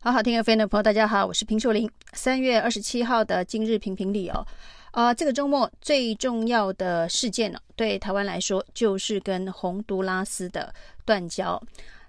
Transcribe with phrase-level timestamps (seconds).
[0.00, 1.90] 好好听 FM 的朋友，大家好，我是平秀玲。
[2.12, 4.46] 三月二十七号的今日评评理哦，
[4.92, 10.72] 啊、呃，这个周末最重要的事件呢，对台湾来说就是跟洪都拉斯的
[11.04, 11.60] 断交。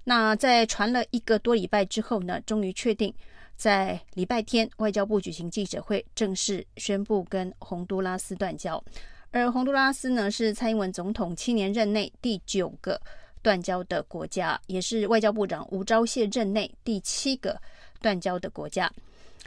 [0.03, 3.11] 那在传了一个多礼拜之后呢，终于确定
[3.55, 8.83] 在礼拜天外交部举行记者会，正式宣布跟洪都拉斯断交。
[9.31, 13.01] 而洪都拉斯呢，是蔡英文总统七年任内第九个
[13.41, 17.59] 断交的国家，也是外交部长吴钊燮任内第七个
[18.01, 18.91] 断交的国家。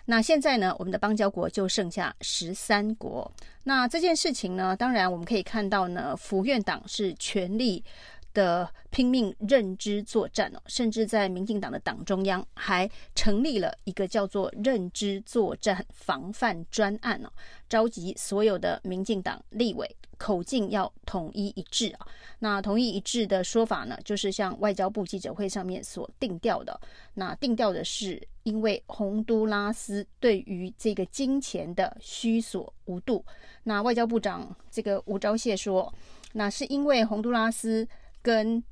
[0.07, 3.31] 那现在呢，我们的邦交国就剩下十三国。
[3.65, 7.85] 那这件事情呢，当然我们可以看到呢，福院党是全力
[8.33, 17.33] 的拼命认知作战哦，甚至在民进党的党中央还成立了一个叫做“认知作战防范专案”哦，
[17.69, 22.07] 召集所有的民进党立委口径要统一一致啊。
[22.39, 26.81] 那统一一致的说法呢，就是像外交部记者会上面所定调的，
[27.15, 33.25] 那定调的是因为洪都拉斯对于这个金钱的需索无度。
[33.65, 35.93] 那外交部长这个吴钊燮说，
[36.33, 37.87] 那是因为洪都拉斯。
[38.23, 38.63] 跟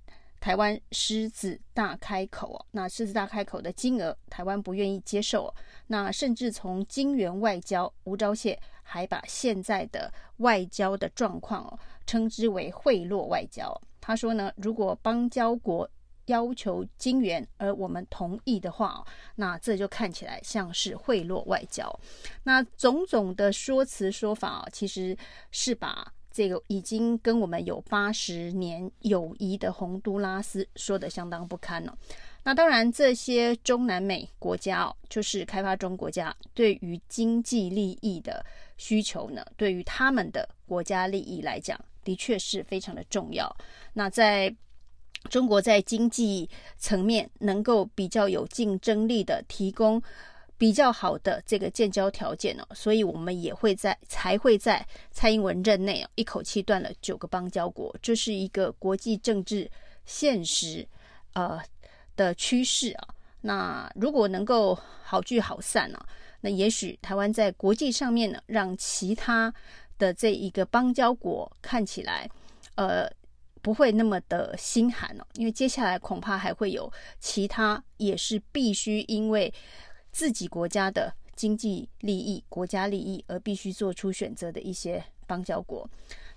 [0.41, 5.54] 台湾狮子大开口哦，那狮子大开口的金额，台湾不愿意接受哦。
[5.88, 13.78] 那甚至从金援外交，吴钊燮还把现在的外交的状况哦，称之为贿赂外交。
[14.00, 15.91] 他说呢，如果邦交国
[16.26, 19.04] 要求金援，而我们同意的话，
[19.34, 21.92] 那这就看起来像是贿赂外交。
[22.44, 25.16] 那种种的说辞说法其实
[25.50, 26.12] 是把。
[26.39, 31.98] 这个已经跟我们有八十年友谊的洪都拉斯说得相当不堪了。
[32.44, 43.53] 那当然，这些中南美国家哦，就是开发中国家，对于经济利益的需求呢，对于他们的国家利益来讲，的确是非常的重要。
[43.92, 44.55] 那在
[45.28, 50.00] 中国在经济层面能够比较有竞争力的提供。
[50.59, 59.71] 比较好的这个建交条件哦，所以我们也会在才会在蔡英文任内哦，一口气断了九个邦交国，这是一个国际政治
[60.05, 60.84] 现实
[61.34, 61.60] 呃
[62.16, 63.15] 的趋势啊。
[63.41, 66.06] 那如果能够好聚好散呢，
[66.41, 69.55] 那也许台湾在国际上面呢，让其他
[69.97, 72.28] 的这一个邦交国看起来
[72.75, 73.09] 呃
[73.62, 79.55] 不会那么的心寒哦，因为接下来恐怕还会有其他也是必须因为。
[80.12, 85.88] 自己国家的经济利益、国家利益而必须做出选择的一些邦交国，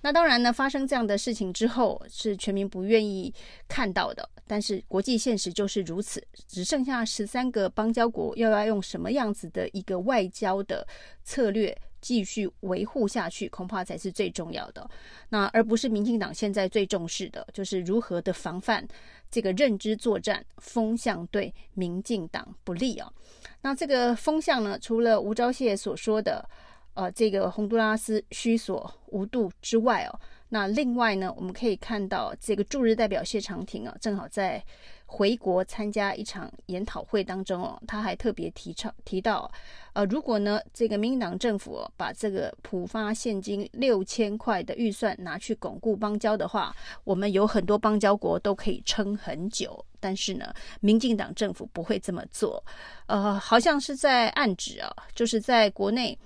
[0.01, 3.33] 那当然呢，发生这样的事情之后是全民不愿意
[3.67, 4.29] 看到的。
[4.45, 10.85] 但是国际现实就是如此，只剩下十三个邦交国，又要用什么样子的一个外交的
[11.23, 14.89] 策略继续维护下去，恐怕才是最重要的。
[15.29, 18.85] 那而不是民进党现在最重视的，就是如何的防范
[19.31, 23.11] 这个认知作战风向对民进党不利啊。
[23.61, 26.47] 那这个风向呢，除了吴钊燮所说的，
[26.93, 30.19] 呃，这个洪都拉斯虚索无度之外哦，
[30.53, 34.61] 那另外呢，我们可以看到这个驻日代表谢长廷啊，正好在
[35.05, 39.49] 回国参加一场研讨会当中哦，他还特别提倡提到，
[39.93, 46.75] 呃，如果呢这个民进党政府，把这个普发现金六千块的预算拿去巩固邦交的话，
[47.05, 49.83] 我们有很多邦交国都可以撑很久。
[50.01, 52.61] 但是呢，民进党政府不会这么做，
[53.05, 56.17] 呃，好像是在暗指啊，就是在国内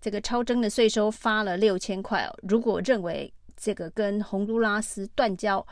[0.00, 3.32] 这个超征的税收发了六千块哦，如果认为
[3.62, 5.64] 这个跟洪都拉斯断交，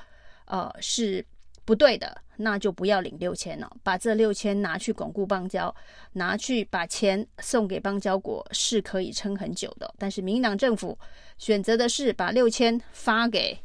[0.44, 1.24] 呃，是
[1.64, 5.74] 不对的，那就不要领六千了，把这六千拿去巩固邦交，
[6.12, 9.92] 拿去把钱送给邦交国是可以撑很久的。
[9.98, 10.96] 但是民进党政府
[11.36, 13.58] 选择的是把六千发给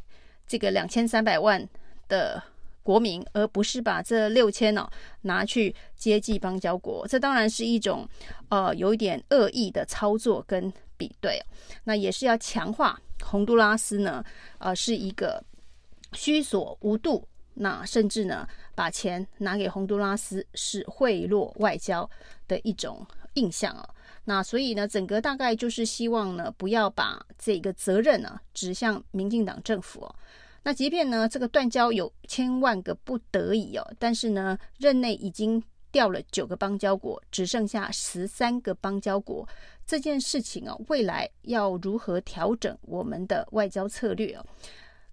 [0.48, 1.70] 这个两千三百万
[2.08, 2.42] 的。
[2.86, 4.88] 国民，而不是把这六千呢
[5.22, 8.08] 拿去接济邦交国，这当然是一种
[8.50, 11.42] 呃有一点恶意的操作跟比对。
[11.86, 14.24] 那也是要强化洪都拉斯呢，
[14.58, 15.44] 呃是一个
[16.14, 22.10] 需索无度，那甚至呢把钱拿给洪都拉斯是贿赂外交
[22.48, 23.90] 的一种印象啊。
[24.26, 30.16] 那所以呢，整个大概就是希望呢不要把这个责任呢指向民进党政府哦。
[30.64, 39.48] 那即便呢，这个断交有千万个不得已哦，但是呢，任内已经掉了九个邦交国，只剩下十三个邦交国，
[39.86, 44.46] 这件事情啊，未来要如何调整我们的外交策略哦？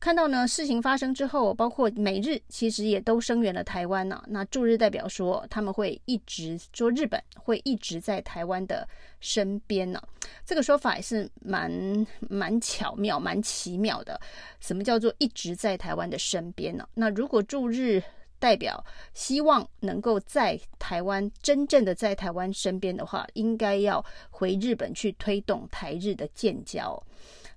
[0.00, 8.88] 看到呢，事情发生之后，包括美日其实也都声援了台湾呢、那驻日代表说，他们会一直说日本会一直在台湾的
[9.20, 10.08] 身边呢、啊。
[10.44, 11.70] 这个说法也是蛮
[12.18, 14.20] 蛮巧妙、蛮奇妙的。
[14.58, 18.02] 什么叫做一直在台湾的身边呢、那如果驻日
[18.42, 18.84] 代表
[19.14, 27.00] 希望能够在台湾真正的在台湾身边的话，应该要回日本去推动台日的建交。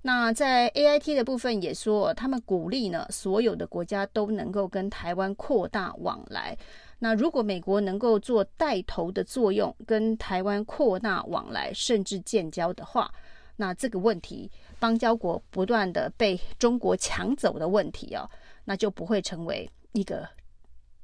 [0.04, 6.56] 那在 AIT 的部分也说，他们鼓励呢，所有的国家都能够跟台湾扩大往来。
[7.00, 13.12] 那如果美国能够做带头的作用，跟台湾扩大往来，甚至建交的话，
[13.56, 18.30] 那这个问题，邦交国不断的被中国抢走的问题啊，
[18.64, 20.28] 那就不会成为一个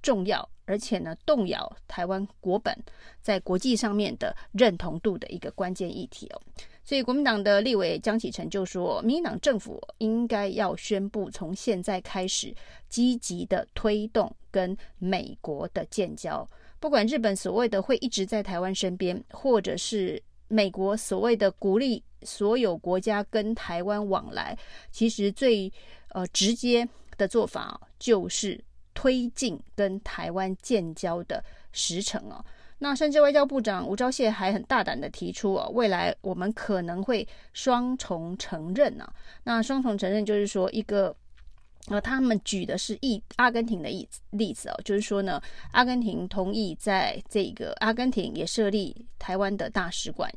[0.02, 2.76] 重要，而且呢，动摇台湾国本
[3.22, 6.42] 在国际上面的认同度的一个关键议题哦。
[6.84, 12.54] 所以，国民党的立委江启臣就说，民进党政府应该要宣布，从现在开始
[12.90, 16.46] 积极的推动跟美国的建交。
[16.80, 24.58] 不管日本所谓的会一直在台湾身边，或者是美国所谓的鼓励所有国家跟台湾往来，
[24.90, 25.72] 其实最
[26.10, 28.60] 呃直接的做法就是
[28.94, 32.44] 推进跟台湾建交的时程哦。
[32.84, 39.14] 那甚至外交部长吴钊燮还很大胆的提出哦，未来我们可能会双重承认啊。
[39.44, 41.16] 那双重承认就是说一个，
[41.90, 45.40] 呃，他们举的是一阿根廷的例例子哦，就是说呢，
[45.74, 50.28] 阿根廷同意在这个阿根廷也设立台湾的大使馆，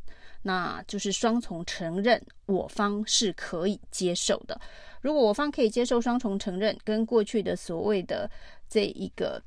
[0.46, 4.60] 那就是双重承认，我方是可以接受的。
[5.00, 8.30] 如果我方可以接受双重承认，跟过去的所谓的
[8.68, 9.42] 这一个，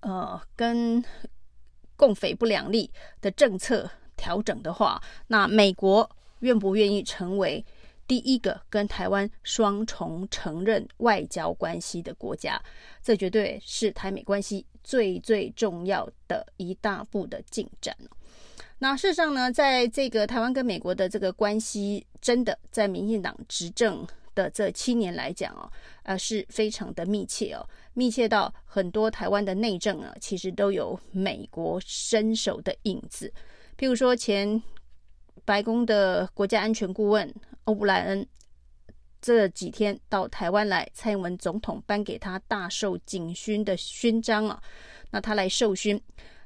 [0.00, 1.02] 呃，跟
[1.96, 2.90] 共匪不两立
[3.20, 6.08] 的政策调整的话，那美国
[6.40, 7.64] 愿不愿意成为
[8.06, 12.60] 第一个跟台湾双重承认外交关系的国家？
[13.02, 17.96] 这绝对是台美关系最最重要的一大步的进展。
[18.82, 25.70] 那事实上呢，在这个台湾跟美国的这个关系，真的在民进党执政的这七年来讲哦，
[26.02, 27.68] 呃，是非常的密切哦。
[27.92, 33.30] 密切到很多台湾的内政啊，其实都有美国伸手的影子。
[33.76, 34.62] 譬如说，前
[35.44, 37.30] 白宫的国家安全顾问
[37.64, 38.26] 欧布莱恩
[39.20, 44.62] 这几天到台湾来，蔡英文总统颁给他大受警勋的勋章啊，
[45.10, 46.00] 那他来受勋。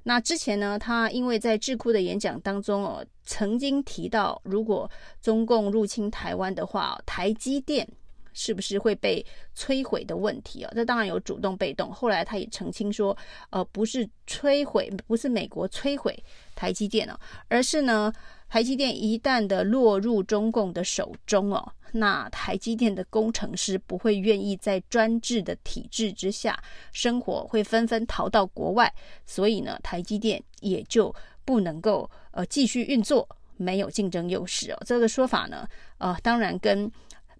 [0.04, 4.88] 那之前呢，他因为在智库的演讲当中哦，曾经提到，如果
[5.20, 7.88] 中共入侵台湾的话，台积电。
[8.34, 9.24] 是不是会被
[9.56, 10.72] 摧毁的问题啊？
[10.74, 11.90] 这当然有主动被动。
[11.90, 13.16] 后来他也澄清说，
[13.50, 16.22] 呃，不是摧毁，不是美国摧毁
[16.54, 18.12] 台积电哦，而是呢，
[18.48, 26.60] 台积电一旦的落入中共的手中哦，那台积电的工程师不会愿意在专制的体制之下
[26.92, 28.92] 生活，会纷纷逃到国外，
[29.24, 31.14] 所以呢，台积电也就
[31.44, 34.82] 不能够呃继续运作，没有竞争优势哦。
[34.84, 35.66] 这个说法呢，
[35.98, 36.90] 呃，当然跟。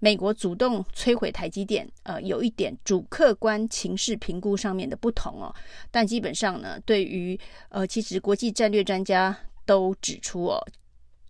[0.05, 5.51] 美国主动摧毁台积电，呃，有一点主客观情势评估上面的不同哦。
[5.91, 7.41] 但基本上呢，对于
[7.71, 9.35] 呃，其实国际战略专家
[9.65, 10.63] 都指出哦，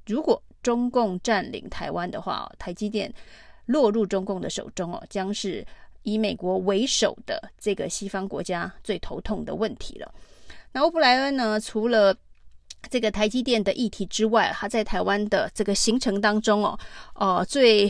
[0.06, 3.14] 如果中共占领台湾的话，台积电
[3.66, 5.64] 落入中共的手中哦，将是
[6.02, 10.12] 以美国为首的这个西方国家最头痛的问题了。
[10.72, 12.12] 那欧布莱恩呢，除了
[12.90, 16.76] 这个台积电的议题之外，他在台湾的这个行程当中哦，
[17.14, 17.88] 呃，最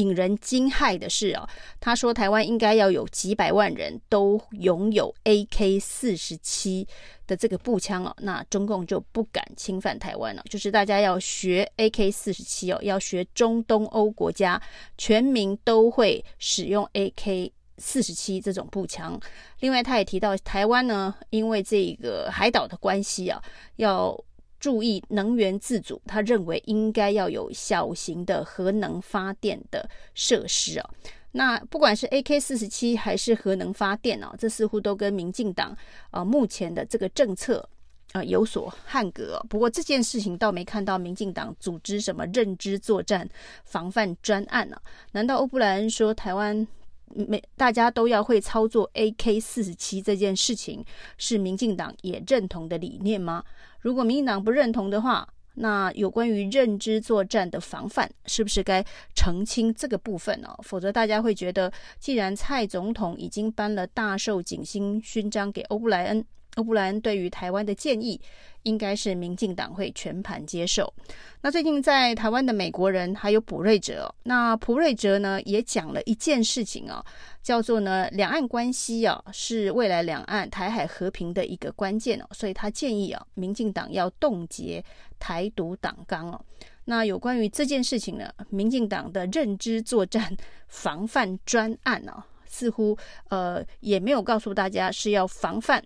[0.00, 1.46] 引人惊骇的是哦，
[1.78, 6.88] 他说台湾应该要有几百万人都拥有 AK 四十七
[7.26, 10.42] 的这个步枪哦，那中共就不敢侵犯台湾了。
[10.48, 14.60] 就是大家要学 AK 四十七哦，要学中东欧国家
[14.96, 19.20] 全民都会使用 AK 四十七这种步枪。
[19.60, 23.42] 另外，他也提到台湾呢，因为这个海岛的关系啊，
[23.76, 24.18] 要。
[24.60, 30.90] 注意能源自主，他认为应该要有小型的核能发电的设施哦。
[31.32, 35.76] 那不管是 AK 四十七还是核能发电哦，这似乎都跟民进党
[36.10, 37.66] 啊目前的这个政策
[38.12, 39.40] 啊有所捍格。
[39.48, 43.28] 不过这件事情倒没看到民进党组织什么认知作战
[43.64, 44.76] 防范专案呢？
[45.12, 46.66] 难道欧布莱恩说台湾
[47.14, 50.84] 每大家都要会操作 AK 四十七这件事情
[51.18, 53.44] 是民进党也认同的理念吗？
[53.80, 60.48] 如果民进党不认同的话，那有关于认知作战的防范，是不是该澄清这个部分呢？
[60.62, 66.24] 否则大家会觉得，既然蔡总统已经颁了大受景星勋章给欧布莱恩。
[66.56, 68.20] 欧布莱恩对于台湾的建议，
[68.64, 70.92] 应该是民进党会全盘接受。
[71.40, 77.04] 那最近在台湾的美国人还有普瑞哲，那普瑞哲呢也讲了一件事情哦，
[77.42, 84.84] 叫做呢两岸关系啊是未来两岸台海和平的一个关键哦，所以他建议啊民进党要冻结
[85.18, 86.40] 台独党纲哦。
[86.84, 92.24] 那有关于这件事情呢，民进党的认知作战 防范专案呢？
[92.52, 95.80] 似乎呃也没有告诉大家是要防范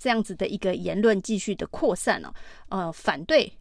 [0.00, 2.32] 这样子的一个言论继续的扩散哦，
[2.70, 3.52] 呃，反对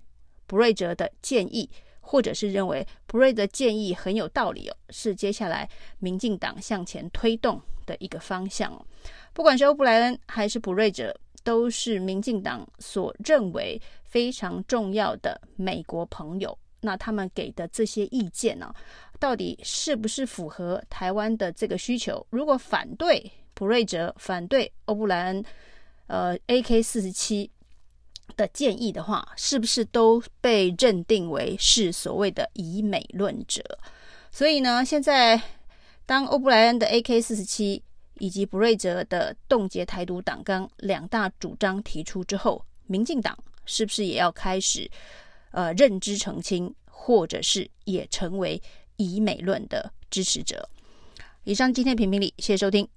[0.47, 1.69] 卜瑞哲的建议，
[1.99, 5.69] 或者是认为卜瑞哲建议很有道理哦，是接下来
[5.99, 8.83] 民进党向前推动的一个方向哦。
[9.33, 16.57] 不管是欧布莱恩还是卜瑞哲，都是民进党所认为非常重要的美国朋友。
[16.81, 18.73] 那他们给的这些意见呢，
[19.19, 22.25] 到底是不是符合台湾的这个需求？
[22.29, 25.43] 如果反对普瑞哲，反对欧布莱恩，
[26.09, 27.49] 呃，AK 四十七
[28.35, 33.63] 的建议的话，是不是都被认定为是所谓的以美论者？
[34.31, 35.39] 所以呢，现在
[36.05, 37.83] 当欧布莱恩的 AK 四十七
[38.15, 44.89] 以及布瑞泽的冻结台独党纲两大主张提出之后，民进党是不是也要开始？
[45.51, 48.61] 呃，认知澄清，或者是也成为
[48.97, 50.69] 以美论的支持者。
[51.43, 52.87] 以上今天评评理，谢谢收听。